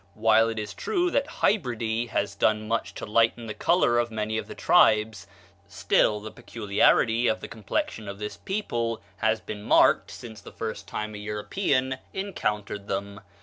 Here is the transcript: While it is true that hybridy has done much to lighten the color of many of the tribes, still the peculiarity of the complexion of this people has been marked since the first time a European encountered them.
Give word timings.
While 0.15 0.49
it 0.49 0.57
is 0.57 0.73
true 0.73 1.11
that 1.11 1.27
hybridy 1.43 2.07
has 2.07 2.33
done 2.33 2.67
much 2.67 2.95
to 2.95 3.05
lighten 3.05 3.45
the 3.45 3.53
color 3.53 3.99
of 3.99 4.09
many 4.09 4.35
of 4.39 4.47
the 4.47 4.55
tribes, 4.55 5.27
still 5.67 6.19
the 6.19 6.31
peculiarity 6.31 7.27
of 7.27 7.39
the 7.39 7.47
complexion 7.47 8.07
of 8.07 8.17
this 8.17 8.35
people 8.35 8.99
has 9.17 9.39
been 9.39 9.61
marked 9.61 10.09
since 10.09 10.41
the 10.41 10.51
first 10.51 10.87
time 10.87 11.13
a 11.13 11.19
European 11.19 11.99
encountered 12.15 12.87
them. 12.87 13.21